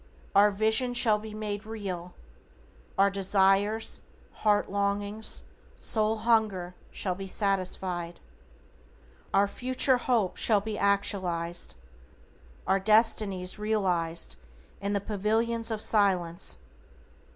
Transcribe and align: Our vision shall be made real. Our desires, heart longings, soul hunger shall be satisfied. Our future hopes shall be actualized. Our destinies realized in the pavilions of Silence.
Our 0.33 0.49
vision 0.49 0.95
shall 0.95 1.19
be 1.19 1.35
made 1.35 1.63
real. 1.63 2.15
Our 2.97 3.11
desires, 3.11 4.01
heart 4.31 4.67
longings, 4.67 5.43
soul 5.77 6.15
hunger 6.15 6.73
shall 6.89 7.13
be 7.13 7.27
satisfied. 7.27 8.19
Our 9.31 9.47
future 9.47 9.97
hopes 9.97 10.41
shall 10.41 10.59
be 10.59 10.75
actualized. 10.75 11.75
Our 12.65 12.79
destinies 12.79 13.59
realized 13.59 14.37
in 14.81 14.93
the 14.93 15.01
pavilions 15.01 15.69
of 15.69 15.81
Silence. 15.81 16.57